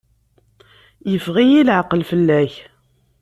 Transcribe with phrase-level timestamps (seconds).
[1.11, 2.53] Yeffeɣ-iyi leɛqel fell-ak.